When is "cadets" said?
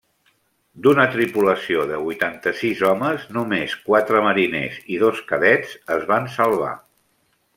5.33-5.77